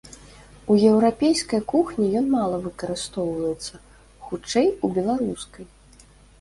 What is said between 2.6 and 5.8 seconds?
выкарыстоўваецца, хутчэй, у беларускай.